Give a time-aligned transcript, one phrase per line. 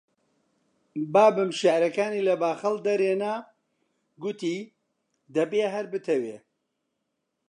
[1.13, 3.33] بابم شیعرەکانی لە باخەڵ دەرێنا،
[4.23, 4.57] گوتی:
[5.35, 6.37] دەبێ هەر بتەوێ